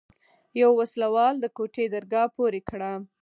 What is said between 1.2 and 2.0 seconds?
د کوټې